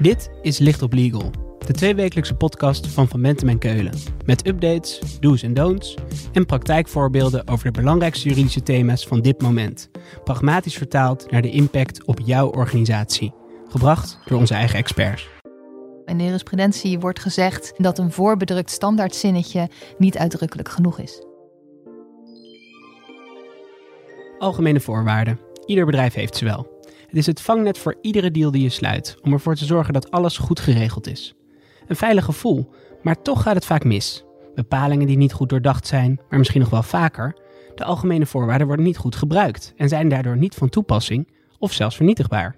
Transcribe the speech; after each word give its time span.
Dit 0.00 0.30
is 0.42 0.58
Licht 0.58 0.82
op 0.82 0.92
Legal, 0.92 1.30
de 1.66 1.72
tweewekelijkse 1.72 2.34
podcast 2.34 2.86
van 2.86 3.08
Van 3.08 3.22
Bentem 3.22 3.48
en 3.48 3.58
Keulen. 3.58 3.92
Met 4.24 4.46
updates, 4.46 5.00
do's 5.18 5.42
en 5.42 5.54
don'ts 5.54 5.94
en 6.32 6.46
praktijkvoorbeelden 6.46 7.48
over 7.48 7.72
de 7.72 7.80
belangrijkste 7.80 8.28
juridische 8.28 8.62
thema's 8.62 9.06
van 9.06 9.20
dit 9.20 9.42
moment. 9.42 9.90
Pragmatisch 10.24 10.76
vertaald 10.76 11.30
naar 11.30 11.42
de 11.42 11.50
impact 11.50 12.04
op 12.04 12.20
jouw 12.24 12.50
organisatie. 12.50 13.34
Gebracht 13.68 14.18
door 14.24 14.38
onze 14.38 14.54
eigen 14.54 14.78
experts. 14.78 15.28
In 16.04 16.18
de 16.18 16.24
jurisprudentie 16.24 16.98
wordt 16.98 17.20
gezegd 17.20 17.72
dat 17.76 17.98
een 17.98 18.12
voorbedrukt 18.12 18.70
standaardzinnetje 18.70 19.68
niet 19.98 20.18
uitdrukkelijk 20.18 20.68
genoeg 20.68 20.98
is. 20.98 21.24
Algemene 24.38 24.80
voorwaarden. 24.80 25.40
Ieder 25.66 25.84
bedrijf 25.84 26.14
heeft 26.14 26.36
ze 26.36 26.44
wel. 26.44 26.79
Het 27.10 27.18
is 27.18 27.26
het 27.26 27.40
vangnet 27.40 27.78
voor 27.78 27.98
iedere 28.00 28.30
deal 28.30 28.50
die 28.50 28.62
je 28.62 28.68
sluit, 28.68 29.16
om 29.22 29.32
ervoor 29.32 29.54
te 29.54 29.64
zorgen 29.64 29.92
dat 29.92 30.10
alles 30.10 30.38
goed 30.38 30.60
geregeld 30.60 31.06
is. 31.06 31.34
Een 31.86 31.96
veilig 31.96 32.24
gevoel, 32.24 32.70
maar 33.02 33.22
toch 33.22 33.42
gaat 33.42 33.54
het 33.54 33.64
vaak 33.64 33.84
mis. 33.84 34.24
Bepalingen 34.54 35.06
die 35.06 35.16
niet 35.16 35.32
goed 35.32 35.48
doordacht 35.48 35.86
zijn, 35.86 36.20
maar 36.28 36.38
misschien 36.38 36.60
nog 36.60 36.70
wel 36.70 36.82
vaker. 36.82 37.36
De 37.74 37.84
algemene 37.84 38.26
voorwaarden 38.26 38.66
worden 38.66 38.84
niet 38.84 38.96
goed 38.96 39.16
gebruikt 39.16 39.72
en 39.76 39.88
zijn 39.88 40.08
daardoor 40.08 40.36
niet 40.36 40.54
van 40.54 40.68
toepassing 40.68 41.32
of 41.58 41.72
zelfs 41.72 41.96
vernietigbaar. 41.96 42.56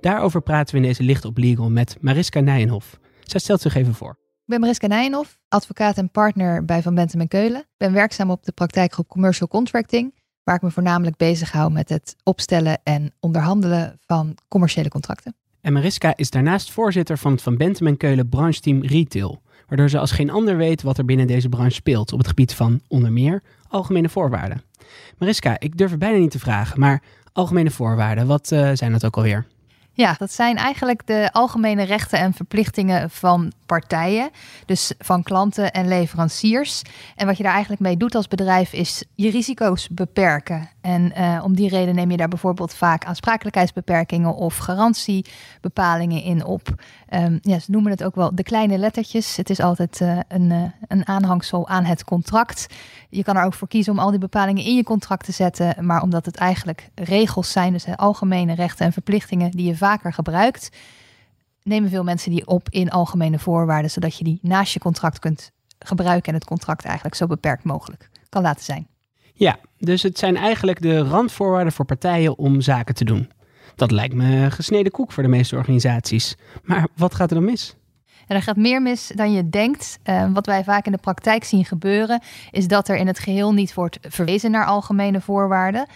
Daarover 0.00 0.42
praten 0.42 0.74
we 0.74 0.80
in 0.80 0.86
deze 0.86 1.02
Licht 1.02 1.24
op 1.24 1.38
Legal 1.38 1.70
met 1.70 1.96
Mariska 2.00 2.40
Nijenhof. 2.40 2.98
Zij 3.20 3.40
stelt 3.40 3.60
zich 3.60 3.74
even 3.74 3.94
voor. 3.94 4.10
Ik 4.20 4.48
ben 4.48 4.60
Mariska 4.60 4.86
Nijenhof, 4.86 5.38
advocaat 5.48 5.98
en 5.98 6.10
partner 6.10 6.64
bij 6.64 6.82
Van 6.82 6.94
Bentem 6.94 7.20
en 7.20 7.28
Keulen. 7.28 7.60
Ik 7.60 7.66
ben 7.76 7.92
werkzaam 7.92 8.30
op 8.30 8.44
de 8.44 8.52
praktijkgroep 8.52 9.08
Commercial 9.08 9.48
Contracting 9.48 10.14
waar 10.44 10.54
ik 10.54 10.62
me 10.62 10.70
voornamelijk 10.70 11.16
bezig 11.16 11.52
hou 11.52 11.72
met 11.72 11.88
het 11.88 12.16
opstellen 12.22 12.80
en 12.82 13.12
onderhandelen 13.20 13.98
van 14.06 14.34
commerciële 14.48 14.88
contracten. 14.88 15.34
En 15.60 15.72
Mariska 15.72 16.16
is 16.16 16.30
daarnaast 16.30 16.70
voorzitter 16.70 17.18
van 17.18 17.32
het 17.32 17.42
Van 17.42 17.56
Bentem 17.56 17.86
en 17.86 17.96
Keulen 17.96 18.28
brancheteam 18.28 18.82
Retail, 18.82 19.42
waardoor 19.68 19.88
ze 19.88 19.98
als 19.98 20.10
geen 20.10 20.30
ander 20.30 20.56
weet 20.56 20.82
wat 20.82 20.98
er 20.98 21.04
binnen 21.04 21.26
deze 21.26 21.48
branche 21.48 21.74
speelt 21.74 22.12
op 22.12 22.18
het 22.18 22.28
gebied 22.28 22.54
van 22.54 22.80
onder 22.88 23.12
meer 23.12 23.42
algemene 23.68 24.08
voorwaarden. 24.08 24.62
Mariska, 25.18 25.60
ik 25.60 25.76
durf 25.76 25.90
het 25.90 25.98
bijna 25.98 26.18
niet 26.18 26.30
te 26.30 26.38
vragen, 26.38 26.80
maar 26.80 27.02
algemene 27.32 27.70
voorwaarden, 27.70 28.26
wat 28.26 28.50
uh, 28.50 28.70
zijn 28.72 28.92
dat 28.92 29.04
ook 29.04 29.16
alweer? 29.16 29.46
Ja, 29.94 30.14
dat 30.18 30.32
zijn 30.32 30.56
eigenlijk 30.56 31.06
de 31.06 31.28
algemene 31.32 31.82
rechten 31.82 32.18
en 32.18 32.32
verplichtingen 32.32 33.10
van 33.10 33.52
partijen, 33.66 34.30
dus 34.66 34.92
van 34.98 35.22
klanten 35.22 35.72
en 35.72 35.88
leveranciers. 35.88 36.82
En 37.16 37.26
wat 37.26 37.36
je 37.36 37.42
daar 37.42 37.52
eigenlijk 37.52 37.82
mee 37.82 37.96
doet 37.96 38.14
als 38.14 38.28
bedrijf 38.28 38.72
is 38.72 39.04
je 39.14 39.30
risico's 39.30 39.88
beperken. 39.88 40.68
En 40.80 41.12
uh, 41.18 41.40
om 41.44 41.54
die 41.54 41.68
reden 41.68 41.94
neem 41.94 42.10
je 42.10 42.16
daar 42.16 42.28
bijvoorbeeld 42.28 42.74
vaak 42.74 43.04
aansprakelijkheidsbeperkingen 43.04 44.34
of 44.34 44.56
garantiebepalingen 44.56 46.22
in 46.22 46.44
op. 46.44 46.74
Um, 47.10 47.38
ja, 47.42 47.58
ze 47.58 47.70
noemen 47.70 47.90
het 47.90 48.04
ook 48.04 48.14
wel 48.14 48.34
de 48.34 48.42
kleine 48.42 48.78
lettertjes. 48.78 49.36
Het 49.36 49.50
is 49.50 49.60
altijd 49.60 50.00
uh, 50.00 50.18
een, 50.28 50.50
uh, 50.50 50.62
een 50.88 51.06
aanhangsel 51.06 51.68
aan 51.68 51.84
het 51.84 52.04
contract. 52.04 52.66
Je 53.08 53.22
kan 53.22 53.36
er 53.36 53.44
ook 53.44 53.54
voor 53.54 53.68
kiezen 53.68 53.92
om 53.92 53.98
al 53.98 54.10
die 54.10 54.18
bepalingen 54.18 54.64
in 54.64 54.74
je 54.74 54.84
contract 54.84 55.24
te 55.24 55.32
zetten, 55.32 55.86
maar 55.86 56.02
omdat 56.02 56.26
het 56.26 56.36
eigenlijk 56.36 56.90
regels 56.94 57.52
zijn, 57.52 57.72
dus 57.72 57.96
algemene 57.96 58.54
rechten 58.54 58.86
en 58.86 58.92
verplichtingen 58.92 59.50
die 59.50 59.66
je 59.66 59.76
vaker 59.82 60.12
gebruikt, 60.12 60.68
nemen 61.62 61.90
veel 61.90 62.04
mensen 62.04 62.30
die 62.30 62.46
op 62.46 62.68
in 62.70 62.90
algemene 62.90 63.38
voorwaarden, 63.38 63.90
zodat 63.90 64.18
je 64.18 64.24
die 64.24 64.38
naast 64.42 64.72
je 64.72 64.80
contract 64.80 65.18
kunt 65.18 65.50
gebruiken 65.78 66.28
en 66.28 66.38
het 66.38 66.44
contract 66.48 66.84
eigenlijk 66.84 67.14
zo 67.14 67.26
beperkt 67.26 67.64
mogelijk 67.64 68.10
kan 68.28 68.42
laten 68.42 68.64
zijn. 68.64 68.86
Ja, 69.34 69.58
dus 69.78 70.02
het 70.02 70.18
zijn 70.18 70.36
eigenlijk 70.36 70.82
de 70.82 70.98
randvoorwaarden 70.98 71.72
voor 71.72 71.84
partijen 71.84 72.38
om 72.38 72.60
zaken 72.60 72.94
te 72.94 73.04
doen. 73.04 73.30
Dat 73.74 73.90
lijkt 73.90 74.14
me 74.14 74.50
gesneden 74.50 74.92
koek 74.92 75.12
voor 75.12 75.22
de 75.22 75.28
meeste 75.28 75.56
organisaties. 75.56 76.36
Maar 76.62 76.86
wat 76.94 77.14
gaat 77.14 77.30
er 77.30 77.36
dan 77.36 77.44
mis? 77.44 77.76
En 78.26 78.36
er 78.36 78.42
gaat 78.42 78.56
meer 78.56 78.82
mis 78.82 79.12
dan 79.14 79.32
je 79.32 79.48
denkt. 79.48 79.98
Uh, 80.04 80.32
wat 80.32 80.46
wij 80.46 80.64
vaak 80.64 80.86
in 80.86 80.92
de 80.92 80.98
praktijk 80.98 81.44
zien 81.44 81.64
gebeuren, 81.64 82.22
is 82.50 82.68
dat 82.68 82.88
er 82.88 82.96
in 82.96 83.06
het 83.06 83.18
geheel 83.18 83.52
niet 83.52 83.74
wordt 83.74 83.98
verwezen 84.00 84.50
naar 84.50 84.66
algemene 84.66 85.20
voorwaarden. 85.20 85.86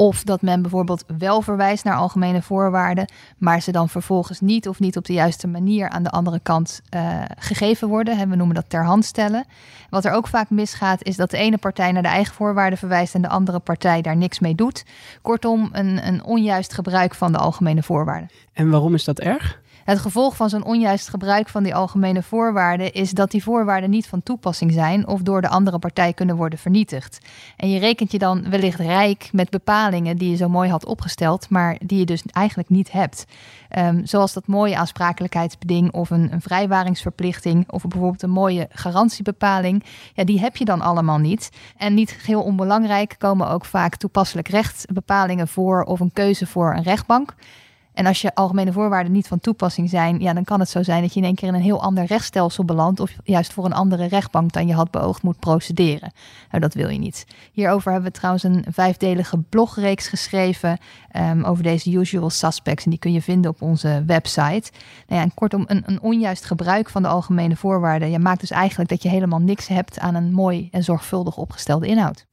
Of 0.00 0.22
dat 0.22 0.42
men 0.42 0.62
bijvoorbeeld 0.62 1.04
wel 1.18 1.42
verwijst 1.42 1.84
naar 1.84 1.96
algemene 1.96 2.42
voorwaarden, 2.42 3.10
maar 3.38 3.60
ze 3.60 3.72
dan 3.72 3.88
vervolgens 3.88 4.40
niet 4.40 4.68
of 4.68 4.80
niet 4.80 4.96
op 4.96 5.04
de 5.04 5.12
juiste 5.12 5.46
manier 5.46 5.88
aan 5.88 6.02
de 6.02 6.10
andere 6.10 6.40
kant 6.42 6.80
uh, 6.94 7.22
gegeven 7.38 7.88
worden. 7.88 8.28
We 8.28 8.36
noemen 8.36 8.54
dat 8.54 8.64
ter 8.68 8.84
hand 8.84 9.04
stellen. 9.04 9.44
Wat 9.90 10.04
er 10.04 10.12
ook 10.12 10.26
vaak 10.26 10.50
misgaat, 10.50 11.04
is 11.04 11.16
dat 11.16 11.30
de 11.30 11.36
ene 11.36 11.58
partij 11.58 11.92
naar 11.92 12.02
de 12.02 12.08
eigen 12.08 12.34
voorwaarden 12.34 12.78
verwijst 12.78 13.14
en 13.14 13.22
de 13.22 13.28
andere 13.28 13.58
partij 13.58 14.02
daar 14.02 14.16
niks 14.16 14.38
mee 14.38 14.54
doet. 14.54 14.84
Kortom, 15.22 15.68
een, 15.72 16.06
een 16.06 16.24
onjuist 16.24 16.74
gebruik 16.74 17.14
van 17.14 17.32
de 17.32 17.38
algemene 17.38 17.82
voorwaarden. 17.82 18.30
En 18.52 18.70
waarom 18.70 18.94
is 18.94 19.04
dat 19.04 19.20
erg? 19.20 19.60
Het 19.88 19.98
gevolg 19.98 20.36
van 20.36 20.48
zo'n 20.48 20.64
onjuist 20.64 21.08
gebruik 21.08 21.48
van 21.48 21.62
die 21.62 21.74
algemene 21.74 22.22
voorwaarden 22.22 22.92
is 22.92 23.10
dat 23.10 23.30
die 23.30 23.42
voorwaarden 23.42 23.90
niet 23.90 24.06
van 24.06 24.22
toepassing 24.22 24.72
zijn 24.72 25.06
of 25.06 25.20
door 25.20 25.40
de 25.40 25.48
andere 25.48 25.78
partij 25.78 26.12
kunnen 26.12 26.36
worden 26.36 26.58
vernietigd. 26.58 27.18
En 27.56 27.70
je 27.70 27.78
rekent 27.78 28.12
je 28.12 28.18
dan 28.18 28.50
wellicht 28.50 28.78
rijk 28.78 29.28
met 29.32 29.50
bepalingen 29.50 30.16
die 30.16 30.30
je 30.30 30.36
zo 30.36 30.48
mooi 30.48 30.70
had 30.70 30.86
opgesteld, 30.86 31.50
maar 31.50 31.76
die 31.84 31.98
je 31.98 32.04
dus 32.04 32.22
eigenlijk 32.30 32.68
niet 32.68 32.92
hebt. 32.92 33.24
Um, 33.78 34.06
zoals 34.06 34.32
dat 34.32 34.46
mooie 34.46 34.76
aansprakelijkheidsbeding 34.76 35.92
of 35.92 36.10
een, 36.10 36.32
een 36.32 36.42
vrijwaringsverplichting 36.42 37.70
of 37.70 37.82
bijvoorbeeld 37.82 38.22
een 38.22 38.30
mooie 38.30 38.68
garantiebepaling. 38.70 39.84
Ja, 40.14 40.24
die 40.24 40.40
heb 40.40 40.56
je 40.56 40.64
dan 40.64 40.80
allemaal 40.80 41.18
niet. 41.18 41.50
En 41.76 41.94
niet 41.94 42.10
heel 42.10 42.42
onbelangrijk 42.42 43.14
komen 43.18 43.48
ook 43.48 43.64
vaak 43.64 43.96
toepasselijk 43.96 44.48
rechtsbepalingen 44.48 45.48
voor 45.48 45.82
of 45.82 46.00
een 46.00 46.12
keuze 46.12 46.46
voor 46.46 46.74
een 46.74 46.82
rechtbank. 46.82 47.34
En 47.98 48.06
als 48.06 48.20
je 48.20 48.34
algemene 48.34 48.72
voorwaarden 48.72 49.12
niet 49.12 49.28
van 49.28 49.40
toepassing 49.40 49.90
zijn, 49.90 50.20
ja, 50.20 50.32
dan 50.32 50.44
kan 50.44 50.60
het 50.60 50.68
zo 50.68 50.82
zijn 50.82 51.02
dat 51.02 51.12
je 51.12 51.20
in 51.20 51.26
één 51.26 51.34
keer 51.34 51.48
in 51.48 51.54
een 51.54 51.60
heel 51.60 51.82
ander 51.82 52.04
rechtsstelsel 52.04 52.64
belandt. 52.64 53.00
Of 53.00 53.10
juist 53.24 53.52
voor 53.52 53.64
een 53.64 53.72
andere 53.72 54.04
rechtbank 54.06 54.52
dan 54.52 54.66
je 54.66 54.74
had 54.74 54.90
beoogd 54.90 55.22
moet 55.22 55.38
procederen. 55.38 56.12
Nou, 56.50 56.62
dat 56.62 56.74
wil 56.74 56.88
je 56.88 56.98
niet. 56.98 57.26
Hierover 57.52 57.92
hebben 57.92 58.10
we 58.10 58.16
trouwens 58.18 58.44
een 58.44 58.64
vijfdelige 58.70 59.38
blogreeks 59.38 60.08
geschreven 60.08 60.78
um, 61.16 61.44
over 61.44 61.62
deze 61.62 61.90
usual 61.90 62.30
suspects. 62.30 62.84
En 62.84 62.90
die 62.90 62.98
kun 62.98 63.12
je 63.12 63.22
vinden 63.22 63.50
op 63.50 63.62
onze 63.62 64.02
website. 64.06 64.70
Nou 65.06 65.22
ja, 65.22 65.26
kortom, 65.34 65.64
een, 65.66 65.82
een 65.86 66.00
onjuist 66.00 66.44
gebruik 66.44 66.90
van 66.90 67.02
de 67.02 67.08
algemene 67.08 67.56
voorwaarden 67.56 68.10
ja, 68.10 68.18
maakt 68.18 68.40
dus 68.40 68.50
eigenlijk 68.50 68.90
dat 68.90 69.02
je 69.02 69.08
helemaal 69.08 69.40
niks 69.40 69.68
hebt 69.68 69.98
aan 69.98 70.14
een 70.14 70.32
mooi 70.32 70.68
en 70.70 70.84
zorgvuldig 70.84 71.36
opgestelde 71.36 71.86
inhoud. 71.86 72.26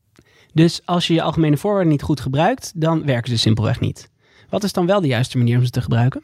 Dus 0.54 0.82
als 0.86 1.08
je 1.08 1.14
je 1.14 1.22
algemene 1.22 1.58
voorwaarden 1.58 1.92
niet 1.92 2.02
goed 2.02 2.20
gebruikt, 2.20 2.72
dan 2.76 3.06
werken 3.06 3.32
ze 3.32 3.38
simpelweg 3.38 3.80
niet. 3.80 4.14
Wat 4.50 4.64
is 4.64 4.74
dan 4.74 4.86
wel 4.86 5.02
de 5.02 5.08
juiste 5.08 5.38
manier 5.38 5.58
om 5.58 5.66
ze 5.66 5.70
te 5.70 5.82
gebruiken? 5.82 6.22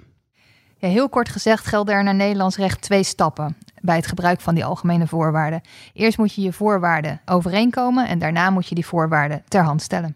Ja, 0.77 0.87
heel 0.87 1.09
kort 1.09 1.29
gezegd 1.29 1.65
gelden 1.65 1.95
er 1.95 2.03
naar 2.03 2.15
Nederlands 2.15 2.57
recht 2.57 2.81
twee 2.81 3.03
stappen 3.03 3.57
bij 3.81 3.95
het 3.95 4.07
gebruik 4.07 4.41
van 4.41 4.55
die 4.55 4.65
algemene 4.65 5.07
voorwaarden. 5.07 5.61
Eerst 5.93 6.17
moet 6.17 6.33
je 6.33 6.41
je 6.41 6.53
voorwaarden 6.53 7.21
overeenkomen 7.25 8.07
en 8.07 8.19
daarna 8.19 8.49
moet 8.49 8.67
je 8.67 8.75
die 8.75 8.85
voorwaarden 8.85 9.43
ter 9.47 9.63
hand 9.63 9.81
stellen. 9.81 10.15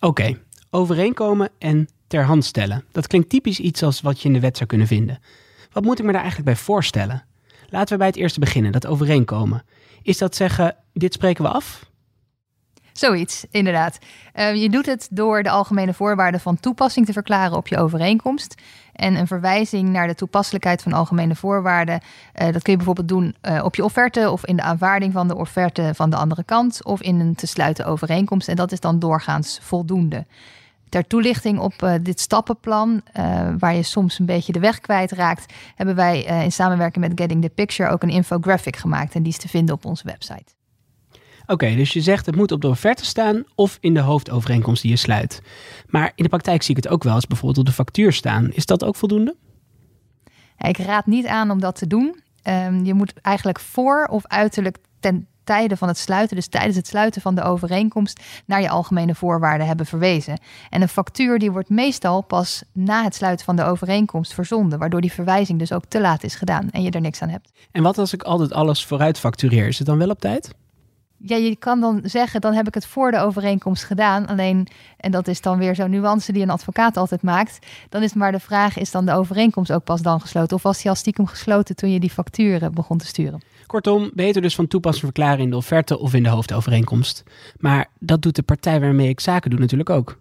Oké, 0.00 0.38
overeenkomen 0.70 1.48
en 1.58 1.88
ter 2.06 2.24
hand 2.24 2.44
stellen. 2.44 2.84
Dat 2.92 3.06
klinkt 3.06 3.28
typisch 3.28 3.60
iets 3.60 3.82
als 3.82 4.00
wat 4.00 4.20
je 4.20 4.28
in 4.28 4.34
de 4.34 4.40
wet 4.40 4.56
zou 4.56 4.68
kunnen 4.68 4.86
vinden. 4.86 5.18
Wat 5.72 5.84
moet 5.84 5.98
ik 5.98 6.04
me 6.04 6.12
daar 6.12 6.20
eigenlijk 6.20 6.50
bij 6.54 6.64
voorstellen? 6.64 7.24
Laten 7.68 7.92
we 7.92 7.98
bij 7.98 8.06
het 8.06 8.16
eerste 8.16 8.40
beginnen, 8.40 8.72
dat 8.72 8.86
overeenkomen. 8.86 9.64
Is 10.02 10.18
dat 10.18 10.36
zeggen, 10.36 10.76
dit 10.92 11.12
spreken 11.12 11.44
we 11.44 11.50
af? 11.50 11.90
Zoiets, 12.92 13.44
inderdaad. 13.50 13.98
Uh, 14.34 14.54
je 14.54 14.70
doet 14.70 14.86
het 14.86 15.08
door 15.10 15.42
de 15.42 15.50
algemene 15.50 15.94
voorwaarden 15.94 16.40
van 16.40 16.60
toepassing 16.60 17.06
te 17.06 17.12
verklaren 17.12 17.56
op 17.56 17.68
je 17.68 17.78
overeenkomst. 17.78 18.54
En 18.92 19.14
een 19.14 19.26
verwijzing 19.26 19.88
naar 19.88 20.06
de 20.06 20.14
toepasselijkheid 20.14 20.82
van 20.82 20.92
algemene 20.92 21.34
voorwaarden. 21.34 22.00
Uh, 22.40 22.52
dat 22.52 22.62
kun 22.62 22.72
je 22.72 22.76
bijvoorbeeld 22.76 23.08
doen 23.08 23.36
uh, 23.42 23.64
op 23.64 23.74
je 23.74 23.84
offerte 23.84 24.30
of 24.30 24.46
in 24.46 24.56
de 24.56 24.62
aanvaarding 24.62 25.12
van 25.12 25.28
de 25.28 25.36
offerte 25.36 25.90
van 25.94 26.10
de 26.10 26.16
andere 26.16 26.44
kant. 26.44 26.84
Of 26.84 27.02
in 27.02 27.20
een 27.20 27.34
te 27.34 27.46
sluiten 27.46 27.86
overeenkomst. 27.86 28.48
En 28.48 28.56
dat 28.56 28.72
is 28.72 28.80
dan 28.80 28.98
doorgaans 28.98 29.58
voldoende. 29.62 30.26
Ter 30.88 31.06
toelichting 31.06 31.58
op 31.58 31.98
dit 32.02 32.20
stappenplan, 32.20 33.02
waar 33.58 33.74
je 33.74 33.82
soms 33.82 34.18
een 34.18 34.26
beetje 34.26 34.52
de 34.52 34.60
weg 34.60 34.80
kwijtraakt, 34.80 35.52
hebben 35.74 35.94
wij 35.94 36.22
in 36.22 36.52
samenwerking 36.52 37.08
met 37.08 37.20
Getting 37.20 37.42
the 37.42 37.48
Picture 37.48 37.90
ook 37.90 38.02
een 38.02 38.08
infographic 38.08 38.76
gemaakt. 38.76 39.14
En 39.14 39.22
die 39.22 39.32
is 39.32 39.38
te 39.38 39.48
vinden 39.48 39.74
op 39.74 39.84
onze 39.84 40.04
website. 40.04 40.61
Oké, 41.46 41.74
dus 41.74 41.92
je 41.92 42.00
zegt 42.00 42.26
het 42.26 42.36
moet 42.36 42.52
op 42.52 42.60
de 42.60 42.68
offerte 42.68 43.04
staan 43.04 43.44
of 43.54 43.78
in 43.80 43.94
de 43.94 44.00
hoofdovereenkomst 44.00 44.82
die 44.82 44.90
je 44.90 44.96
sluit. 44.96 45.42
Maar 45.88 46.12
in 46.14 46.22
de 46.22 46.28
praktijk 46.28 46.62
zie 46.62 46.76
ik 46.76 46.82
het 46.82 46.92
ook 46.92 47.02
wel 47.02 47.14
eens 47.14 47.26
bijvoorbeeld 47.26 47.58
op 47.58 47.66
de 47.66 47.72
factuur 47.72 48.12
staan. 48.12 48.50
Is 48.52 48.66
dat 48.66 48.84
ook 48.84 48.96
voldoende? 48.96 49.36
Ik 50.58 50.78
raad 50.78 51.06
niet 51.06 51.26
aan 51.26 51.50
om 51.50 51.60
dat 51.60 51.76
te 51.76 51.86
doen. 51.86 52.20
Um, 52.44 52.84
je 52.84 52.94
moet 52.94 53.12
eigenlijk 53.20 53.60
voor 53.60 54.08
of 54.10 54.26
uiterlijk 54.26 54.78
ten 55.00 55.26
tijde 55.44 55.76
van 55.76 55.88
het 55.88 55.98
sluiten, 55.98 56.36
dus 56.36 56.46
tijdens 56.46 56.76
het 56.76 56.86
sluiten 56.86 57.22
van 57.22 57.34
de 57.34 57.42
overeenkomst, 57.42 58.20
naar 58.46 58.60
je 58.60 58.68
algemene 58.68 59.14
voorwaarden 59.14 59.66
hebben 59.66 59.86
verwezen. 59.86 60.40
En 60.70 60.82
een 60.82 60.88
factuur 60.88 61.38
die 61.38 61.50
wordt 61.50 61.68
meestal 61.68 62.22
pas 62.22 62.62
na 62.72 63.04
het 63.04 63.14
sluiten 63.14 63.44
van 63.44 63.56
de 63.56 63.64
overeenkomst 63.64 64.34
verzonden, 64.34 64.78
waardoor 64.78 65.00
die 65.00 65.12
verwijzing 65.12 65.58
dus 65.58 65.72
ook 65.72 65.84
te 65.84 66.00
laat 66.00 66.22
is 66.22 66.34
gedaan 66.34 66.70
en 66.70 66.82
je 66.82 66.90
er 66.90 67.00
niks 67.00 67.22
aan 67.22 67.28
hebt. 67.28 67.52
En 67.72 67.82
wat 67.82 67.98
als 67.98 68.12
ik 68.12 68.22
altijd 68.22 68.52
alles 68.52 68.86
vooruit 68.86 69.18
factureer? 69.18 69.66
Is 69.66 69.78
het 69.78 69.86
dan 69.86 69.98
wel 69.98 70.10
op 70.10 70.20
tijd? 70.20 70.54
Ja, 71.24 71.36
je 71.36 71.56
kan 71.56 71.80
dan 71.80 72.00
zeggen, 72.04 72.40
dan 72.40 72.54
heb 72.54 72.66
ik 72.66 72.74
het 72.74 72.86
voor 72.86 73.10
de 73.10 73.18
overeenkomst 73.18 73.84
gedaan. 73.84 74.26
Alleen, 74.26 74.66
en 74.96 75.10
dat 75.10 75.28
is 75.28 75.40
dan 75.40 75.58
weer 75.58 75.74
zo'n 75.74 75.90
nuance 75.90 76.32
die 76.32 76.42
een 76.42 76.50
advocaat 76.50 76.96
altijd 76.96 77.22
maakt. 77.22 77.58
Dan 77.88 78.02
is 78.02 78.14
maar 78.14 78.32
de 78.32 78.40
vraag, 78.40 78.78
is 78.78 78.90
dan 78.90 79.06
de 79.06 79.12
overeenkomst 79.12 79.72
ook 79.72 79.84
pas 79.84 80.02
dan 80.02 80.20
gesloten? 80.20 80.56
Of 80.56 80.62
was 80.62 80.80
die 80.80 80.90
al 80.90 80.96
stiekem 80.96 81.26
gesloten 81.26 81.76
toen 81.76 81.90
je 81.90 82.00
die 82.00 82.10
facturen 82.10 82.74
begon 82.74 82.98
te 82.98 83.06
sturen? 83.06 83.40
Kortom, 83.66 84.10
beter 84.14 84.42
dus 84.42 84.54
van 84.54 84.66
toepassing 84.66 85.04
verklaren 85.04 85.44
in 85.44 85.50
de 85.50 85.56
offerte 85.56 85.98
of 85.98 86.14
in 86.14 86.22
de 86.22 86.28
hoofdovereenkomst. 86.28 87.22
Maar 87.58 87.86
dat 87.98 88.22
doet 88.22 88.36
de 88.36 88.42
partij 88.42 88.80
waarmee 88.80 89.08
ik 89.08 89.20
zaken 89.20 89.50
doe 89.50 89.60
natuurlijk 89.60 89.90
ook. 89.90 90.16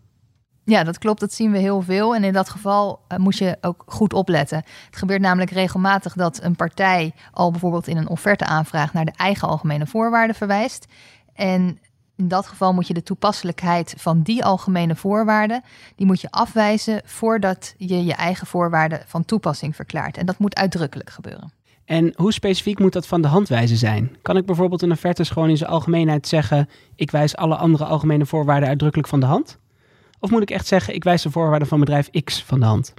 Ja, 0.71 0.83
dat 0.83 0.97
klopt. 0.97 1.19
Dat 1.19 1.33
zien 1.33 1.51
we 1.51 1.57
heel 1.57 1.81
veel. 1.81 2.15
En 2.15 2.23
in 2.23 2.33
dat 2.33 2.50
geval 2.50 3.00
uh, 3.09 3.18
moet 3.18 3.38
je 3.38 3.57
ook 3.62 3.83
goed 3.85 4.13
opletten. 4.13 4.57
Het 4.85 4.95
gebeurt 4.95 5.21
namelijk 5.21 5.51
regelmatig 5.51 6.13
dat 6.13 6.44
een 6.44 6.56
partij 6.56 7.13
al 7.31 7.51
bijvoorbeeld 7.51 7.88
in 7.88 7.97
een 7.97 8.07
offerteaanvraag 8.07 8.94
naar 8.94 9.06
de 9.06 9.13
eigen 9.15 9.47
algemene 9.47 9.88
voorwaarden 9.88 10.35
verwijst. 10.35 10.85
En 11.33 11.79
in 12.15 12.27
dat 12.27 12.47
geval 12.47 12.73
moet 12.73 12.88
je 12.88 12.94
de 12.94 13.03
toepasselijkheid 13.03 13.94
van 13.97 14.21
die 14.21 14.45
algemene 14.45 14.95
voorwaarden, 14.95 15.63
die 15.95 16.06
moet 16.06 16.21
je 16.21 16.31
afwijzen 16.31 17.01
voordat 17.06 17.74
je 17.77 18.06
je 18.06 18.13
eigen 18.13 18.47
voorwaarden 18.47 19.01
van 19.06 19.25
toepassing 19.25 19.75
verklaart. 19.75 20.17
En 20.17 20.25
dat 20.25 20.39
moet 20.39 20.56
uitdrukkelijk 20.56 21.09
gebeuren. 21.09 21.51
En 21.85 22.13
hoe 22.15 22.33
specifiek 22.33 22.79
moet 22.79 22.94
dat 22.94 23.07
van 23.07 23.21
de 23.21 23.27
hand 23.27 23.47
wijzen 23.47 23.77
zijn? 23.77 24.15
Kan 24.21 24.38
ik 24.38 24.45
bijvoorbeeld 24.45 24.81
een 24.81 24.91
offerte 24.91 25.25
gewoon 25.25 25.50
in 25.50 25.57
zijn 25.57 25.69
algemeenheid 25.69 26.27
zeggen: 26.27 26.69
ik 26.95 27.12
wijs 27.12 27.35
alle 27.35 27.56
andere 27.56 27.85
algemene 27.85 28.25
voorwaarden 28.25 28.69
uitdrukkelijk 28.69 29.09
van 29.09 29.19
de 29.19 29.25
hand? 29.25 29.59
Of 30.21 30.29
moet 30.29 30.41
ik 30.41 30.51
echt 30.51 30.68
zeggen, 30.68 30.95
ik 30.95 31.03
wijs 31.03 31.21
de 31.21 31.31
voorwaarden 31.31 31.68
van 31.68 31.79
bedrijf 31.79 32.09
X 32.23 32.44
van 32.44 32.59
de 32.59 32.65
hand? 32.65 32.94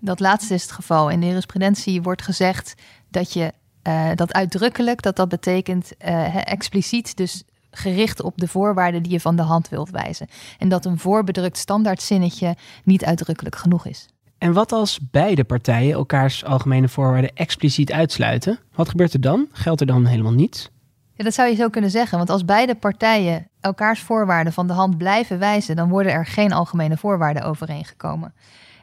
Dat 0.00 0.20
laatste 0.20 0.54
is 0.54 0.62
het 0.62 0.72
geval. 0.72 1.10
In 1.10 1.20
de 1.20 1.26
jurisprudentie 1.26 2.02
wordt 2.02 2.22
gezegd 2.22 2.74
dat 3.10 3.32
je 3.32 3.52
uh, 3.88 4.10
dat 4.14 4.32
uitdrukkelijk, 4.32 5.02
dat 5.02 5.16
dat 5.16 5.28
betekent 5.28 5.92
uh, 6.04 6.50
expliciet, 6.50 7.16
dus 7.16 7.44
gericht 7.70 8.22
op 8.22 8.36
de 8.36 8.48
voorwaarden 8.48 9.02
die 9.02 9.12
je 9.12 9.20
van 9.20 9.36
de 9.36 9.42
hand 9.42 9.68
wilt 9.68 9.90
wijzen. 9.90 10.28
En 10.58 10.68
dat 10.68 10.84
een 10.84 10.98
voorbedrukt 10.98 11.56
standaardzinnetje 11.56 12.56
niet 12.84 13.04
uitdrukkelijk 13.04 13.56
genoeg 13.56 13.86
is. 13.86 14.08
En 14.38 14.52
wat 14.52 14.72
als 14.72 14.98
beide 15.10 15.44
partijen 15.44 15.92
elkaars 15.92 16.44
algemene 16.44 16.88
voorwaarden 16.88 17.34
expliciet 17.34 17.92
uitsluiten? 17.92 18.58
Wat 18.74 18.88
gebeurt 18.88 19.12
er 19.12 19.20
dan? 19.20 19.48
Geldt 19.52 19.80
er 19.80 19.86
dan 19.86 20.06
helemaal 20.06 20.32
niets? 20.32 20.70
Ja, 21.18 21.24
dat 21.24 21.34
zou 21.34 21.48
je 21.48 21.54
zo 21.54 21.68
kunnen 21.68 21.90
zeggen. 21.90 22.18
Want 22.18 22.30
als 22.30 22.44
beide 22.44 22.74
partijen 22.74 23.48
elkaars 23.60 24.00
voorwaarden 24.00 24.52
van 24.52 24.66
de 24.66 24.72
hand 24.72 24.98
blijven 24.98 25.38
wijzen, 25.38 25.76
dan 25.76 25.88
worden 25.88 26.12
er 26.12 26.26
geen 26.26 26.52
algemene 26.52 26.96
voorwaarden 26.96 27.42
overeengekomen. 27.42 28.34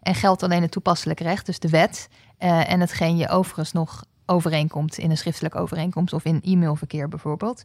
En 0.01 0.15
geldt 0.15 0.43
alleen 0.43 0.61
het 0.61 0.71
toepasselijk 0.71 1.19
recht, 1.19 1.45
dus 1.45 1.59
de 1.59 1.69
wet, 1.69 2.09
uh, 2.39 2.71
en 2.71 2.79
hetgeen 2.79 3.17
je 3.17 3.29
overigens 3.29 3.71
nog 3.71 4.05
overeenkomt 4.25 4.97
in 4.97 5.09
een 5.09 5.17
schriftelijke 5.17 5.57
overeenkomst 5.57 6.13
of 6.13 6.25
in 6.25 6.41
e-mailverkeer 6.43 7.09
bijvoorbeeld. 7.09 7.63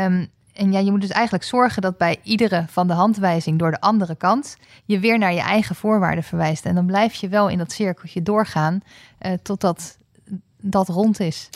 Um, 0.00 0.30
en 0.52 0.72
ja, 0.72 0.78
je 0.78 0.90
moet 0.90 1.00
dus 1.00 1.10
eigenlijk 1.10 1.44
zorgen 1.44 1.82
dat 1.82 1.98
bij 1.98 2.18
iedere 2.22 2.64
van 2.68 2.86
de 2.86 2.92
handwijzing 2.92 3.58
door 3.58 3.70
de 3.70 3.80
andere 3.80 4.14
kant 4.14 4.56
je 4.84 4.98
weer 4.98 5.18
naar 5.18 5.32
je 5.32 5.40
eigen 5.40 5.74
voorwaarden 5.74 6.24
verwijst. 6.24 6.64
En 6.64 6.74
dan 6.74 6.86
blijf 6.86 7.14
je 7.14 7.28
wel 7.28 7.48
in 7.48 7.58
dat 7.58 7.72
cirkeltje 7.72 8.22
doorgaan 8.22 8.80
uh, 9.20 9.32
totdat 9.42 9.98
dat 10.60 10.88
rond 10.88 11.20
is. 11.20 11.50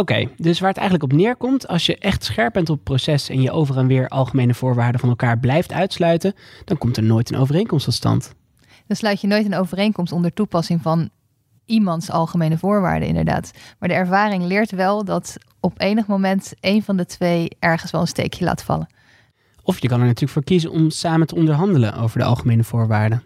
Oké, 0.00 0.28
dus 0.36 0.60
waar 0.60 0.68
het 0.68 0.78
eigenlijk 0.78 1.12
op 1.12 1.18
neerkomt, 1.18 1.68
als 1.68 1.86
je 1.86 1.98
echt 1.98 2.24
scherp 2.24 2.52
bent 2.52 2.70
op 2.70 2.84
proces 2.84 3.28
en 3.28 3.40
je 3.40 3.50
over 3.50 3.78
en 3.78 3.86
weer 3.86 4.08
algemene 4.08 4.54
voorwaarden 4.54 5.00
van 5.00 5.08
elkaar 5.08 5.38
blijft 5.38 5.72
uitsluiten, 5.72 6.34
dan 6.64 6.78
komt 6.78 6.96
er 6.96 7.02
nooit 7.02 7.30
een 7.30 7.38
overeenkomst 7.38 7.84
tot 7.84 7.94
stand. 7.94 8.34
Dan 8.86 8.96
sluit 8.96 9.20
je 9.20 9.26
nooit 9.26 9.46
een 9.46 9.54
overeenkomst 9.54 10.12
onder 10.12 10.32
toepassing 10.32 10.82
van 10.82 11.10
iemands 11.64 12.10
algemene 12.10 12.58
voorwaarden, 12.58 13.08
inderdaad. 13.08 13.50
Maar 13.78 13.88
de 13.88 13.94
ervaring 13.94 14.44
leert 14.44 14.70
wel 14.70 15.04
dat 15.04 15.36
op 15.60 15.80
enig 15.80 16.06
moment 16.06 16.52
een 16.60 16.82
van 16.82 16.96
de 16.96 17.06
twee 17.06 17.48
ergens 17.58 17.90
wel 17.90 18.00
een 18.00 18.06
steekje 18.06 18.44
laat 18.44 18.62
vallen. 18.62 18.88
Of 19.62 19.80
je 19.80 19.88
kan 19.88 20.00
er 20.00 20.06
natuurlijk 20.06 20.32
voor 20.32 20.44
kiezen 20.44 20.70
om 20.70 20.90
samen 20.90 21.26
te 21.26 21.34
onderhandelen 21.34 21.94
over 21.94 22.18
de 22.18 22.24
algemene 22.24 22.64
voorwaarden. 22.64 23.22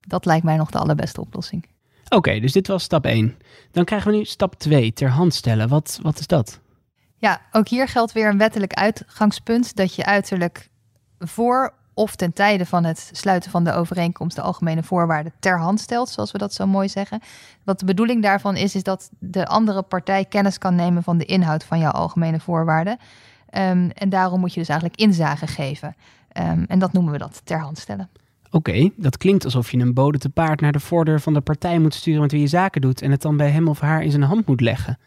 Dat 0.00 0.24
lijkt 0.24 0.44
mij 0.44 0.56
nog 0.56 0.70
de 0.70 0.78
allerbeste 0.78 1.20
oplossing. 1.20 1.64
Oké, 2.08 2.40
dus 2.40 2.52
dit 2.52 2.66
was 2.66 2.82
stap 2.82 3.04
1. 3.04 3.36
Dan 3.72 3.84
krijgen 3.84 4.10
we 4.10 4.16
nu 4.16 4.24
stap 4.24 4.54
2, 4.54 4.92
ter 4.92 5.10
hand 5.10 5.34
stellen. 5.34 5.68
Wat, 5.68 5.98
wat 6.02 6.18
is 6.18 6.26
dat? 6.26 6.60
Ja, 7.16 7.40
ook 7.52 7.68
hier 7.68 7.88
geldt 7.88 8.12
weer 8.12 8.28
een 8.28 8.38
wettelijk 8.38 8.72
uitgangspunt 8.72 9.76
dat 9.76 9.94
je 9.94 10.04
uiterlijk 10.04 10.68
voor 11.18 11.72
of 11.94 12.16
ten 12.16 12.32
tijde 12.32 12.66
van 12.66 12.84
het 12.84 13.10
sluiten 13.12 13.50
van 13.50 13.64
de 13.64 13.72
overeenkomst 13.72 14.36
de 14.36 14.42
algemene 14.42 14.82
voorwaarden 14.82 15.32
ter 15.38 15.58
hand 15.58 15.80
stelt, 15.80 16.08
zoals 16.08 16.32
we 16.32 16.38
dat 16.38 16.54
zo 16.54 16.66
mooi 16.66 16.88
zeggen. 16.88 17.20
Wat 17.64 17.78
de 17.78 17.84
bedoeling 17.84 18.22
daarvan 18.22 18.56
is, 18.56 18.74
is 18.74 18.82
dat 18.82 19.10
de 19.18 19.46
andere 19.46 19.82
partij 19.82 20.24
kennis 20.24 20.58
kan 20.58 20.74
nemen 20.74 21.02
van 21.02 21.18
de 21.18 21.24
inhoud 21.24 21.64
van 21.64 21.78
jouw 21.78 21.90
algemene 21.90 22.40
voorwaarden. 22.40 22.92
Um, 22.92 23.90
en 23.90 24.08
daarom 24.08 24.40
moet 24.40 24.54
je 24.54 24.60
dus 24.60 24.68
eigenlijk 24.68 25.00
inzage 25.00 25.46
geven. 25.46 25.96
Um, 26.38 26.64
en 26.68 26.78
dat 26.78 26.92
noemen 26.92 27.12
we 27.12 27.18
dat 27.18 27.40
ter 27.44 27.60
hand 27.60 27.78
stellen. 27.78 28.08
Oké, 28.50 28.90
dat 28.96 29.16
klinkt 29.16 29.44
alsof 29.44 29.70
je 29.70 29.78
een 29.78 29.94
bode 29.94 30.18
te 30.18 30.30
paard 30.30 30.60
naar 30.60 30.72
de 30.72 30.80
voordeur 30.80 31.20
van 31.20 31.34
de 31.34 31.40
partij 31.40 31.78
moet 31.78 31.94
sturen 31.94 32.20
met 32.20 32.32
wie 32.32 32.40
je 32.40 32.46
zaken 32.46 32.80
doet 32.80 33.02
en 33.02 33.10
het 33.10 33.22
dan 33.22 33.36
bij 33.36 33.50
hem 33.50 33.68
of 33.68 33.80
haar 33.80 34.02
in 34.02 34.10
zijn 34.10 34.22
hand 34.22 34.46
moet 34.46 34.60
leggen. 34.60 34.98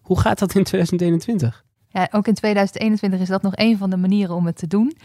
Hoe 0.00 0.20
gaat 0.20 0.38
dat 0.38 0.54
in 0.54 0.64
2021? 0.64 1.64
Ja, 1.88 2.08
ook 2.10 2.26
in 2.26 2.34
2021 2.34 3.20
is 3.20 3.28
dat 3.28 3.42
nog 3.42 3.52
een 3.54 3.78
van 3.78 3.90
de 3.90 3.96
manieren 3.96 4.34
om 4.34 4.46
het 4.46 4.56
te 4.56 4.66
doen. 4.66 4.96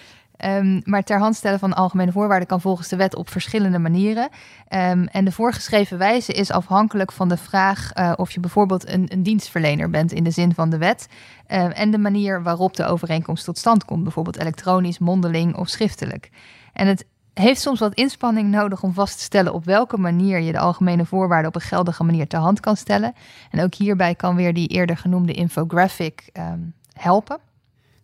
Um, 0.45 0.81
maar 0.83 1.03
ter 1.03 1.19
hand 1.19 1.35
stellen 1.35 1.59
van 1.59 1.73
algemene 1.73 2.11
voorwaarden 2.11 2.47
kan 2.47 2.61
volgens 2.61 2.87
de 2.87 2.95
wet 2.95 3.15
op 3.15 3.29
verschillende 3.29 3.79
manieren. 3.79 4.23
Um, 4.23 5.07
en 5.07 5.25
de 5.25 5.31
voorgeschreven 5.31 5.97
wijze 5.97 6.33
is 6.33 6.51
afhankelijk 6.51 7.11
van 7.11 7.29
de 7.29 7.37
vraag 7.37 7.91
uh, 7.97 8.13
of 8.15 8.31
je 8.31 8.39
bijvoorbeeld 8.39 8.87
een, 8.87 9.05
een, 9.11 9.23
dienstverlener 9.23 9.89
bent 9.89 10.11
in 10.11 10.23
de 10.23 10.31
zin 10.31 10.53
van 10.53 10.69
de 10.69 10.77
wet. 10.77 11.07
Uh, 11.47 11.79
en 11.79 11.91
de 11.91 11.97
manier 11.97 12.43
waarop 12.43 12.75
de 12.75 12.85
overeenkomst 12.85 13.45
tot 13.45 13.57
stand 13.57 13.85
komt, 13.85 14.03
bijvoorbeeld 14.03 14.39
elektronisch, 14.39 14.99
mondeling 14.99 15.55
of 15.55 15.69
schriftelijk. 15.69 16.29
En 16.73 16.87
het 16.87 17.05
heeft 17.43 17.61
soms 17.61 17.79
wat 17.79 17.93
inspanning 17.93 18.51
nodig 18.51 18.83
om 18.83 18.93
vast 18.93 19.17
te 19.17 19.23
stellen 19.23 19.53
op 19.53 19.65
welke 19.65 19.97
manier 19.97 20.39
je 20.39 20.51
de 20.51 20.59
algemene 20.59 21.05
voorwaarden 21.05 21.47
op 21.47 21.55
een 21.55 21.61
geldige 21.61 22.03
manier 22.03 22.27
ter 22.27 22.39
hand 22.39 22.59
kan 22.59 22.77
stellen. 22.77 23.13
En 23.51 23.63
ook 23.63 23.73
hierbij 23.73 24.15
kan 24.15 24.35
weer 24.35 24.53
die 24.53 24.67
eerder 24.67 24.97
genoemde 24.97 25.33
infographic 25.33 26.29
um, 26.33 26.73
helpen. 26.93 27.39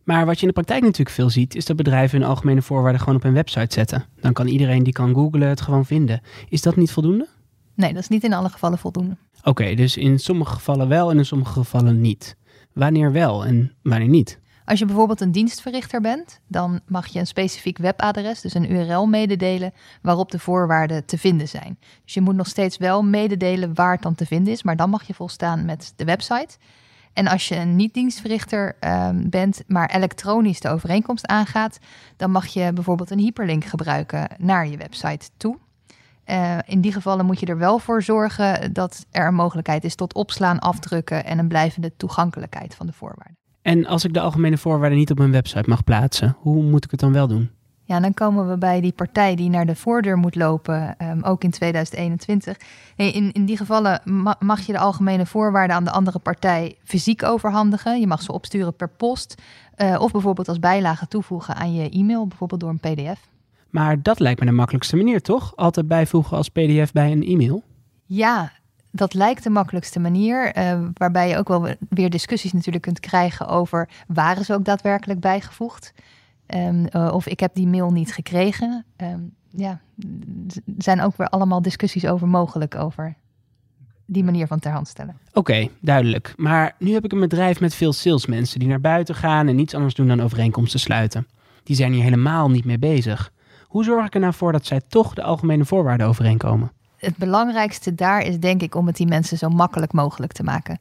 Maar 0.03 0.25
wat 0.25 0.35
je 0.35 0.41
in 0.41 0.47
de 0.47 0.53
praktijk 0.53 0.81
natuurlijk 0.81 1.09
veel 1.09 1.29
ziet, 1.29 1.55
is 1.55 1.65
dat 1.65 1.75
bedrijven 1.75 2.19
hun 2.19 2.29
algemene 2.29 2.61
voorwaarden 2.61 2.99
gewoon 2.99 3.15
op 3.15 3.23
hun 3.23 3.33
website 3.33 3.73
zetten. 3.73 4.05
Dan 4.19 4.33
kan 4.33 4.47
iedereen 4.47 4.83
die 4.83 4.93
kan 4.93 5.13
googlen 5.13 5.47
het 5.47 5.61
gewoon 5.61 5.85
vinden. 5.85 6.21
Is 6.49 6.61
dat 6.61 6.75
niet 6.75 6.91
voldoende? 6.91 7.27
Nee, 7.75 7.93
dat 7.93 8.01
is 8.01 8.07
niet 8.07 8.23
in 8.23 8.33
alle 8.33 8.49
gevallen 8.49 8.77
voldoende. 8.77 9.17
Oké, 9.39 9.49
okay, 9.49 9.75
dus 9.75 9.97
in 9.97 10.19
sommige 10.19 10.53
gevallen 10.53 10.87
wel 10.87 11.11
en 11.11 11.17
in 11.17 11.25
sommige 11.25 11.53
gevallen 11.53 12.01
niet. 12.01 12.35
Wanneer 12.73 13.11
wel 13.11 13.45
en 13.45 13.71
wanneer 13.81 14.07
niet? 14.07 14.39
Als 14.65 14.79
je 14.79 14.85
bijvoorbeeld 14.85 15.21
een 15.21 15.31
dienstverrichter 15.31 16.01
bent, 16.01 16.39
dan 16.47 16.79
mag 16.87 17.07
je 17.07 17.19
een 17.19 17.27
specifiek 17.27 17.77
webadres, 17.77 18.41
dus 18.41 18.53
een 18.53 18.71
URL, 18.71 19.05
mededelen 19.05 19.73
waarop 20.01 20.31
de 20.31 20.39
voorwaarden 20.39 21.05
te 21.05 21.17
vinden 21.17 21.47
zijn. 21.47 21.79
Dus 22.03 22.13
je 22.13 22.21
moet 22.21 22.35
nog 22.35 22.47
steeds 22.47 22.77
wel 22.77 23.03
mededelen 23.03 23.73
waar 23.73 23.91
het 23.91 24.01
dan 24.01 24.15
te 24.15 24.25
vinden 24.25 24.53
is, 24.53 24.63
maar 24.63 24.75
dan 24.75 24.89
mag 24.89 25.07
je 25.07 25.13
volstaan 25.13 25.65
met 25.65 25.93
de 25.95 26.05
website. 26.05 26.57
En 27.13 27.27
als 27.27 27.47
je 27.47 27.55
een 27.55 27.75
niet-dienstverrichter 27.75 28.75
um, 28.79 29.29
bent, 29.29 29.63
maar 29.67 29.89
elektronisch 29.89 30.59
de 30.59 30.69
overeenkomst 30.69 31.27
aangaat, 31.27 31.77
dan 32.17 32.31
mag 32.31 32.47
je 32.47 32.73
bijvoorbeeld 32.73 33.09
een 33.09 33.19
hyperlink 33.19 33.65
gebruiken 33.65 34.27
naar 34.37 34.67
je 34.67 34.77
website 34.77 35.29
toe. 35.37 35.57
Uh, 36.25 36.57
in 36.65 36.81
die 36.81 36.91
gevallen 36.91 37.25
moet 37.25 37.39
je 37.39 37.45
er 37.45 37.57
wel 37.57 37.79
voor 37.79 38.03
zorgen 38.03 38.73
dat 38.73 39.05
er 39.11 39.27
een 39.27 39.33
mogelijkheid 39.33 39.83
is 39.83 39.95
tot 39.95 40.13
opslaan, 40.13 40.59
afdrukken 40.59 41.25
en 41.25 41.39
een 41.39 41.47
blijvende 41.47 41.95
toegankelijkheid 41.97 42.75
van 42.75 42.85
de 42.85 42.93
voorwaarden. 42.93 43.40
En 43.61 43.85
als 43.85 44.05
ik 44.05 44.13
de 44.13 44.19
algemene 44.19 44.57
voorwaarden 44.57 44.97
niet 44.97 45.11
op 45.11 45.17
mijn 45.17 45.31
website 45.31 45.69
mag 45.69 45.83
plaatsen, 45.83 46.35
hoe 46.39 46.63
moet 46.63 46.83
ik 46.83 46.91
het 46.91 46.99
dan 46.99 47.13
wel 47.13 47.27
doen? 47.27 47.49
Ja, 47.83 47.99
dan 47.99 48.13
komen 48.13 48.49
we 48.49 48.57
bij 48.57 48.81
die 48.81 48.91
partij 48.91 49.35
die 49.35 49.49
naar 49.49 49.65
de 49.65 49.75
voordeur 49.75 50.17
moet 50.17 50.35
lopen, 50.35 50.95
um, 51.01 51.23
ook 51.23 51.43
in 51.43 51.51
2021. 51.51 52.57
In, 52.95 53.31
in 53.31 53.45
die 53.45 53.57
gevallen 53.57 54.01
mag 54.39 54.59
je 54.59 54.71
de 54.71 54.79
algemene 54.79 55.25
voorwaarden 55.25 55.75
aan 55.75 55.83
de 55.83 55.91
andere 55.91 56.19
partij 56.19 56.75
fysiek 56.83 57.23
overhandigen. 57.23 57.99
Je 57.99 58.07
mag 58.07 58.21
ze 58.21 58.31
opsturen 58.31 58.75
per 58.75 58.89
post 58.89 59.41
uh, 59.77 59.97
of 59.99 60.11
bijvoorbeeld 60.11 60.47
als 60.47 60.59
bijlage 60.59 61.07
toevoegen 61.07 61.55
aan 61.55 61.73
je 61.73 61.89
e-mail, 61.89 62.27
bijvoorbeeld 62.27 62.61
door 62.61 62.69
een 62.69 62.79
pdf. 62.79 63.29
Maar 63.69 64.01
dat 64.01 64.19
lijkt 64.19 64.39
me 64.39 64.45
de 64.45 64.51
makkelijkste 64.51 64.95
manier, 64.95 65.21
toch? 65.21 65.55
Altijd 65.55 65.87
bijvoegen 65.87 66.37
als 66.37 66.49
pdf 66.49 66.91
bij 66.91 67.11
een 67.11 67.23
e-mail? 67.23 67.63
Ja, 68.05 68.51
dat 68.91 69.13
lijkt 69.13 69.43
de 69.43 69.49
makkelijkste 69.49 69.99
manier, 69.99 70.57
uh, 70.57 70.79
waarbij 70.93 71.29
je 71.29 71.37
ook 71.37 71.47
wel 71.47 71.75
weer 71.89 72.09
discussies 72.09 72.53
natuurlijk 72.53 72.83
kunt 72.83 72.99
krijgen 72.99 73.47
over 73.47 73.89
waren 74.07 74.45
ze 74.45 74.53
ook 74.53 74.65
daadwerkelijk 74.65 75.19
bijgevoegd. 75.19 75.93
Um, 76.55 76.87
uh, 76.91 77.11
of 77.13 77.27
ik 77.27 77.39
heb 77.39 77.55
die 77.55 77.67
mail 77.67 77.91
niet 77.91 78.13
gekregen. 78.13 78.85
Um, 78.97 79.33
ja, 79.49 79.79
er 80.47 80.61
zijn 80.77 81.01
ook 81.01 81.17
weer 81.17 81.27
allemaal 81.27 81.61
discussies 81.61 82.05
over 82.05 82.27
mogelijk 82.27 82.75
over 82.75 83.15
die 84.05 84.23
manier 84.23 84.47
van 84.47 84.59
ter 84.59 84.71
hand 84.71 84.87
stellen. 84.87 85.17
Oké, 85.33 85.67
duidelijk. 85.79 86.33
Maar 86.37 86.75
nu 86.79 86.93
heb 86.93 87.05
ik 87.05 87.11
een 87.11 87.19
bedrijf 87.19 87.59
met 87.59 87.75
veel 87.75 87.93
salesmensen 87.93 88.59
die 88.59 88.67
naar 88.67 88.81
buiten 88.81 89.15
gaan 89.15 89.47
en 89.47 89.55
niets 89.55 89.73
anders 89.73 89.93
doen 89.93 90.07
dan 90.07 90.21
overeenkomsten 90.21 90.79
sluiten. 90.79 91.27
Die 91.63 91.75
zijn 91.75 91.93
hier 91.93 92.03
helemaal 92.03 92.49
niet 92.49 92.65
mee 92.65 92.79
bezig. 92.79 93.31
Hoe 93.63 93.83
zorg 93.83 94.05
ik 94.05 94.13
er 94.13 94.19
nou 94.19 94.33
voor 94.33 94.51
dat 94.51 94.65
zij 94.65 94.81
toch 94.87 95.13
de 95.13 95.23
algemene 95.23 95.65
voorwaarden 95.65 96.07
overeenkomen? 96.07 96.71
Het 97.01 97.17
belangrijkste 97.17 97.95
daar 97.95 98.21
is 98.21 98.39
denk 98.39 98.61
ik 98.61 98.75
om 98.75 98.87
het 98.87 98.95
die 98.95 99.07
mensen 99.07 99.37
zo 99.37 99.49
makkelijk 99.49 99.93
mogelijk 99.93 100.31
te 100.31 100.43
maken. 100.43 100.79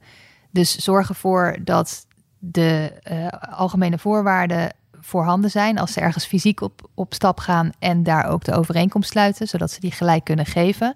Dus 0.51 0.75
zorg 0.75 1.09
ervoor 1.09 1.57
dat 1.63 2.05
de 2.37 3.01
uh, 3.11 3.27
algemene 3.57 3.97
voorwaarden 3.97 4.73
voorhanden 4.99 5.49
zijn 5.49 5.77
als 5.77 5.93
ze 5.93 5.99
ergens 5.99 6.25
fysiek 6.25 6.61
op, 6.61 6.89
op 6.93 7.13
stap 7.13 7.39
gaan 7.39 7.71
en 7.79 8.03
daar 8.03 8.25
ook 8.25 8.43
de 8.43 8.53
overeenkomst 8.53 9.09
sluiten, 9.09 9.47
zodat 9.47 9.71
ze 9.71 9.79
die 9.79 9.91
gelijk 9.91 10.23
kunnen 10.23 10.45
geven. 10.45 10.95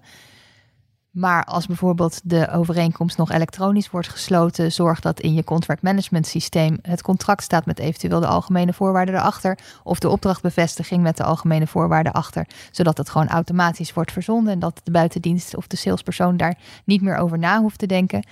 Maar 1.16 1.44
als 1.44 1.66
bijvoorbeeld 1.66 2.20
de 2.24 2.50
overeenkomst 2.50 3.16
nog 3.16 3.30
elektronisch 3.30 3.90
wordt 3.90 4.08
gesloten, 4.08 4.72
zorg 4.72 5.00
dat 5.00 5.20
in 5.20 5.34
je 5.34 5.44
contract 5.44 5.82
management 5.82 6.26
systeem 6.26 6.78
het 6.82 7.02
contract 7.02 7.42
staat 7.42 7.66
met 7.66 7.78
eventueel 7.78 8.20
de 8.20 8.26
algemene 8.26 8.72
voorwaarden 8.72 9.14
erachter. 9.14 9.58
Of 9.82 9.98
de 9.98 10.08
opdrachtbevestiging 10.08 11.02
met 11.02 11.16
de 11.16 11.22
algemene 11.24 11.66
voorwaarden 11.66 12.12
achter. 12.12 12.46
Zodat 12.70 12.98
het 12.98 13.08
gewoon 13.08 13.28
automatisch 13.28 13.92
wordt 13.92 14.12
verzonden 14.12 14.52
en 14.52 14.58
dat 14.58 14.80
de 14.84 14.90
buitendienst 14.90 15.56
of 15.56 15.66
de 15.66 15.76
salespersoon 15.76 16.36
daar 16.36 16.58
niet 16.84 17.02
meer 17.02 17.16
over 17.16 17.38
na 17.38 17.60
hoeft 17.60 17.78
te 17.78 17.86
denken. 17.86 18.24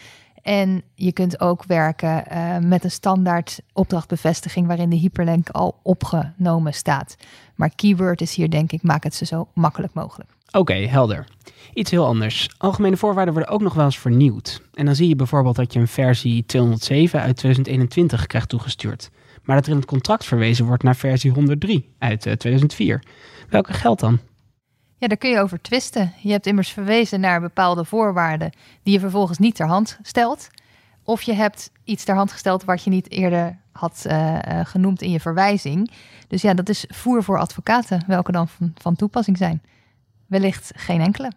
En 0.45 0.83
je 0.95 1.13
kunt 1.13 1.41
ook 1.41 1.65
werken 1.65 2.25
uh, 2.33 2.59
met 2.59 2.85
een 2.85 2.91
standaard 2.91 3.61
opdrachtbevestiging 3.73 4.67
waarin 4.67 4.91
de 4.91 4.97
hyperlink 4.97 5.49
al 5.49 5.79
opgenomen 5.83 6.75
staat. 6.75 7.17
Maar 7.55 7.71
keyword 7.75 8.21
is 8.21 8.35
hier 8.35 8.51
denk 8.51 8.73
ik, 8.73 8.83
maak 8.83 9.05
het 9.05 9.15
ze 9.15 9.25
zo 9.25 9.49
makkelijk 9.55 9.95
mogelijk. 9.95 10.31
Oké, 10.51 10.75
helder. 10.75 11.27
Iets 11.75 11.91
heel 11.91 12.07
anders. 12.07 12.49
Algemene 12.59 12.97
voorwaarden 12.97 13.35
worden 13.35 13.53
ook 13.53 13.61
nog 13.61 13.75
wel 13.75 13.85
eens 13.85 13.99
vernieuwd. 13.99 14.63
En 14.75 14.85
dan 14.85 14.95
zie 14.95 15.09
je 15.09 15.17
bijvoorbeeld 15.17 15.57
dat 15.57 15.73
je 15.73 15.79
een 15.81 15.89
versie 15.89 16.47
207 16.47 17.21
uit 17.21 17.37
2021 17.37 18.27
krijgt 18.27 18.49
toegestuurd. 18.49 19.11
Maar 19.43 19.57
dat 19.57 19.65
er 19.65 19.73
in 19.73 19.79
het 19.79 19.87
contract 19.87 20.25
verwezen 20.25 20.67
wordt 20.67 20.83
naar 20.83 20.97
versie 20.97 21.31
103 21.31 21.95
uit 21.99 22.21
2004. 22.21 23.03
Welke 23.49 23.73
geldt 23.73 24.01
dan? 24.01 24.19
Ja, 25.04 25.11
daar 25.11 25.18
kun 25.18 25.30
je 25.30 25.40
over 25.40 25.62
twisten. 25.62 26.12
Je 26.20 26.30
hebt 26.30 26.46
immers 26.46 26.70
verwezen 26.70 27.20
naar 27.20 27.40
bepaalde 27.40 27.84
voorwaarden 27.84 28.52
die 28.82 28.92
je 28.92 29.00
vervolgens 29.00 29.38
niet 29.38 29.54
ter 29.54 29.66
hand 29.66 29.99
stelt. 30.02 30.49
Of 31.02 31.23
je 31.23 31.32
hebt 31.32 31.70
iets 31.84 32.04
ter 32.04 32.14
hand 32.14 32.32
gesteld 32.32 32.64
wat 32.64 32.84
je 32.84 32.90
niet 32.90 33.11
eerder 33.11 33.58
had 33.73 34.04
uh, 34.06 34.38
genoemd 34.62 35.02
in 35.02 35.11
je 35.11 35.20
verwijzing. 35.20 35.90
Dus 36.28 36.42
ja, 36.42 36.54
dat 36.54 36.68
is 36.68 36.84
voer 36.88 37.23
voor 37.23 37.38
advocaten, 37.38 38.04
welke 38.06 38.32
dan 38.32 38.49
van, 38.49 38.73
van 38.75 38.96
toepassing 38.96 39.37
zijn. 39.37 39.62
Wellicht 40.26 40.73
geen 40.76 41.00
enkele. 41.00 41.32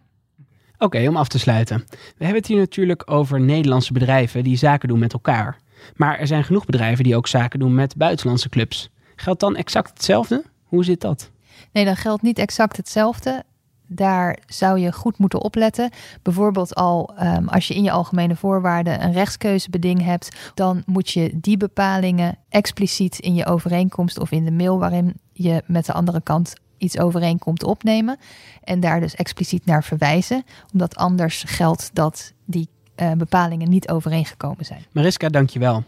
Oké, 0.77 1.07
om 1.07 1.17
af 1.17 1.27
te 1.27 1.39
sluiten. 1.39 1.86
We 1.89 2.24
hebben 2.24 2.41
het 2.41 2.47
hier 2.47 2.59
natuurlijk 2.59 3.12
over 3.12 3.39
Nederlandse 3.39 3.93
bedrijven 3.93 4.43
die 4.43 4.57
zaken 4.57 4.88
doen 4.88 5.00
met 5.00 5.13
elkaar. 5.13 5.57
Maar 5.95 6.19
er 6.19 6.27
zijn 6.27 6.43
genoeg 6.43 6.65
bedrijven 6.65 7.03
die 7.03 7.15
ook 7.15 7.27
zaken 7.27 7.59
doen 7.59 7.75
met 7.75 7.95
buitenlandse 7.95 8.50
clubs. 8.50 8.89
Geldt 9.15 9.39
dan 9.39 9.55
exact 9.55 9.89
hetzelfde? 9.89 10.43
Hoe 10.63 10.83
zit 10.83 11.01
dat? 11.01 11.31
Nee, 11.71 11.86
dan 11.86 11.95
geldt 11.95 12.21
niet 12.21 12.39
exact 12.39 12.77
hetzelfde. 12.77 13.43
Daar 13.88 14.38
zou 14.46 14.79
je 14.79 14.91
goed 14.91 15.17
moeten 15.17 15.41
opletten. 15.41 15.89
Bijvoorbeeld 16.22 16.75
al 16.75 17.13
um, 17.24 17.48
als 17.48 17.67
je 17.67 17.75
in 17.75 17.84
je 17.84 17.91
algemene 17.91 18.36
voorwaarden 18.36 19.03
een 19.03 19.13
rechtskeuzebeding 19.13 20.03
hebt, 20.03 20.51
dan 20.53 20.84
moet 20.86 21.10
je 21.10 21.32
die 21.41 21.58
bepalingen 21.58 22.38
expliciet 22.50 23.20
in 23.20 23.36
je 23.36 23.46
overeenkomst 23.46 24.20
of 24.20 24.32
in 24.32 24.46
de 24.46 24.51
mail 24.51 24.79
waarin 24.79 25.13
je 25.34 25.63
met 25.65 25.86
de 25.86 25.94
andere 25.94 26.22
kant 26.22 26.53
iets 26.77 27.00
overeenkomt 27.00 27.63
opnemen. 27.63 28.17
En 28.63 28.79
daar 28.79 29.00
dus 29.00 29.15
expliciet 29.15 29.65
naar 29.65 29.84
verwijzen. 29.84 30.44
Omdat 30.72 30.96
anders 30.96 31.44
geldt 31.48 31.89
dat 31.94 32.34
die 32.46 32.70
uh, 32.96 33.12
bepalingen 33.12 33.70
niet 33.70 33.89
overeengekomen 33.89 34.65
zijn. 34.65 34.86
Mariska, 34.91 35.29
dankjewel. 35.29 35.84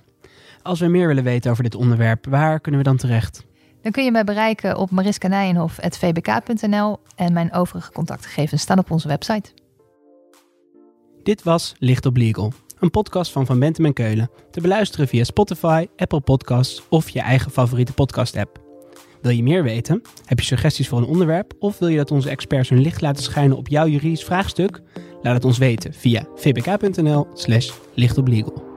Als 0.62 0.80
we 0.80 0.88
meer 0.88 1.08
willen 1.08 1.24
weten 1.24 1.52
over 1.52 1.64
dit 1.64 1.76
onderwerp, 1.76 2.26
waar 2.26 2.60
kunnen 2.60 2.82
we 2.82 2.88
dan 2.88 2.98
terecht? 2.98 3.48
Dan 3.82 3.92
kun 3.92 4.04
je 4.04 4.12
mij 4.12 4.24
bereiken 4.24 4.78
op 4.78 4.92
mariskanijenhof.vbk.nl 4.92 7.00
en 7.16 7.34
mijn 7.34 7.54
overige 7.54 7.92
contactgegevens 7.92 8.62
staan 8.62 8.80
op 8.80 8.92
onze 8.92 9.08
website. 9.08 9.52
Dit 11.24 11.44
was 11.44 11.76
Licht 11.78 12.06
op 12.06 12.18
Legal, 12.18 12.52
een 12.80 12.90
podcast 12.90 13.32
van 13.32 13.46
Van 13.46 13.60
Bentem 13.60 13.86
en 13.86 13.94
Keulen. 13.94 14.30
Te 14.52 14.62
beluisteren 14.62 15.08
via 15.08 15.24
Spotify, 15.24 15.88
Apple 15.96 16.22
Podcasts 16.22 16.84
of 16.90 17.10
je 17.10 17.22
eigen 17.22 17.52
favoriete 17.52 17.94
podcast-app. 17.94 18.60
Wil 19.22 19.32
je 19.32 19.44
meer 19.44 19.64
weten? 19.64 20.02
Heb 20.26 20.40
je 20.40 20.46
suggesties 20.46 20.88
voor 20.88 20.98
een 20.98 21.06
onderwerp? 21.06 21.54
Of 21.60 21.80
wil 21.80 21.88
je 21.88 21.98
dat 21.98 22.12
onze 22.12 22.30
experts 22.30 22.70
hun 22.70 22.82
licht 22.82 23.02
laten 23.02 23.24
schijnen 23.24 23.58
op 23.58 23.68
jouw 23.68 23.88
juridisch 23.88 24.24
vraagstuk? 24.24 24.82
Laat 25.22 25.34
het 25.34 25.46
ons 25.46 25.58
weten 25.58 25.94
via 25.94 26.28
vbk.nl 26.36 27.28
slash 27.34 27.72
lichtoplegal. 27.94 28.69